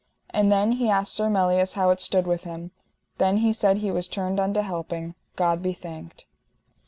And 0.31 0.51
then 0.51 0.71
he 0.71 0.89
asked 0.89 1.13
Sir 1.13 1.29
Melias 1.29 1.73
how 1.75 1.91
it 1.91 1.99
stood 2.01 2.25
with 2.25 2.43
him. 2.43 2.71
Then 3.19 3.37
he 3.37 3.53
said 3.53 3.77
he 3.77 3.91
was 3.91 4.07
turned 4.09 4.39
unto 4.39 4.61
helping, 4.61 5.13
God 5.35 5.61
be 5.61 5.73
thanked. 5.73 6.25